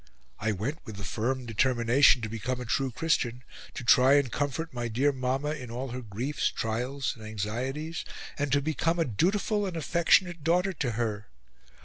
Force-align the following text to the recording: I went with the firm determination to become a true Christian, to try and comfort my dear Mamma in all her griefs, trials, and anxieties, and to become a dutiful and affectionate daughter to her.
I 0.39 0.51
went 0.51 0.79
with 0.83 0.95
the 0.97 1.03
firm 1.03 1.45
determination 1.45 2.23
to 2.23 2.27
become 2.27 2.59
a 2.59 2.65
true 2.65 2.89
Christian, 2.89 3.43
to 3.75 3.83
try 3.83 4.13
and 4.13 4.31
comfort 4.31 4.73
my 4.73 4.87
dear 4.87 5.11
Mamma 5.11 5.51
in 5.51 5.69
all 5.69 5.89
her 5.89 6.01
griefs, 6.01 6.47
trials, 6.49 7.13
and 7.15 7.23
anxieties, 7.23 8.03
and 8.35 8.51
to 8.51 8.63
become 8.63 8.97
a 8.97 9.05
dutiful 9.05 9.67
and 9.67 9.77
affectionate 9.77 10.43
daughter 10.43 10.73
to 10.73 10.93
her. 10.93 11.27